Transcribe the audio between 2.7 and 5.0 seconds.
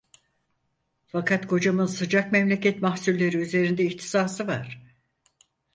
mahsulleri üzerinde ihtisası var.